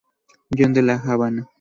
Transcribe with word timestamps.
John 0.57 0.73
de 0.73 0.81
La 0.81 0.95
Habana. 0.95 1.47